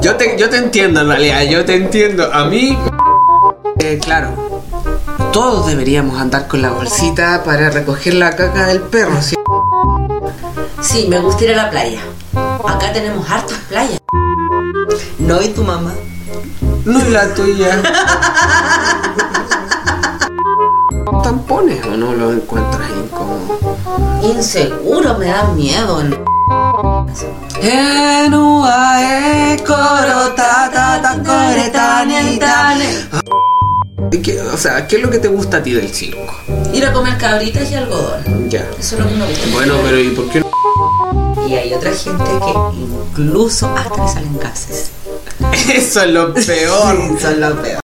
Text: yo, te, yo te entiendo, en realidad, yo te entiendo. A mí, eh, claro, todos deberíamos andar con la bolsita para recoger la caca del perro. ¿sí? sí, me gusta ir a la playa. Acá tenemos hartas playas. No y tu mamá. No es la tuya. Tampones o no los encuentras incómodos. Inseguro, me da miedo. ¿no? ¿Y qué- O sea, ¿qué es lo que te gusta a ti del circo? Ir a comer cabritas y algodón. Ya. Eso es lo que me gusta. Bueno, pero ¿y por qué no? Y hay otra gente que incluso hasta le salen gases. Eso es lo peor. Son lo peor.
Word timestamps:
yo, 0.00 0.16
te, 0.16 0.38
yo 0.38 0.48
te 0.48 0.56
entiendo, 0.56 1.02
en 1.02 1.08
realidad, 1.08 1.42
yo 1.42 1.64
te 1.64 1.76
entiendo. 1.76 2.32
A 2.32 2.46
mí, 2.46 2.78
eh, 3.78 3.98
claro, 4.02 4.30
todos 5.32 5.66
deberíamos 5.66 6.18
andar 6.18 6.48
con 6.48 6.62
la 6.62 6.70
bolsita 6.70 7.42
para 7.44 7.70
recoger 7.70 8.14
la 8.14 8.34
caca 8.34 8.66
del 8.66 8.80
perro. 8.80 9.20
¿sí? 9.20 9.36
sí, 10.80 11.06
me 11.08 11.18
gusta 11.18 11.44
ir 11.44 11.52
a 11.52 11.56
la 11.64 11.70
playa. 11.70 12.00
Acá 12.66 12.92
tenemos 12.92 13.30
hartas 13.30 13.58
playas. 13.68 14.00
No 15.18 15.42
y 15.42 15.48
tu 15.48 15.62
mamá. 15.62 15.92
No 16.84 16.98
es 16.98 17.10
la 17.10 17.34
tuya. 17.34 17.82
Tampones 21.22 21.84
o 21.86 21.96
no 21.96 22.12
los 22.14 22.34
encuentras 22.34 22.88
incómodos. 22.90 23.58
Inseguro, 24.22 25.18
me 25.18 25.26
da 25.26 25.44
miedo. 25.54 26.02
¿no? 26.02 26.33
¿Y 34.10 34.18
qué- 34.22 34.40
O 34.42 34.56
sea, 34.56 34.86
¿qué 34.86 34.96
es 34.96 35.02
lo 35.02 35.10
que 35.10 35.18
te 35.18 35.28
gusta 35.28 35.58
a 35.58 35.62
ti 35.62 35.72
del 35.72 35.88
circo? 35.92 36.34
Ir 36.72 36.84
a 36.86 36.92
comer 36.92 37.16
cabritas 37.18 37.70
y 37.70 37.74
algodón. 37.74 38.48
Ya. 38.50 38.66
Eso 38.78 38.96
es 38.96 39.02
lo 39.02 39.08
que 39.08 39.14
me 39.14 39.26
gusta. 39.26 39.46
Bueno, 39.52 39.74
pero 39.84 39.98
¿y 40.00 40.08
por 40.10 40.28
qué 40.30 40.40
no? 40.40 41.46
Y 41.48 41.54
hay 41.54 41.74
otra 41.74 41.92
gente 41.92 42.24
que 42.24 42.78
incluso 42.80 43.68
hasta 43.76 44.02
le 44.04 44.08
salen 44.12 44.38
gases. 44.38 44.90
Eso 45.74 46.02
es 46.02 46.10
lo 46.10 46.32
peor. 46.34 47.18
Son 47.20 47.40
lo 47.40 47.62
peor. 47.62 47.83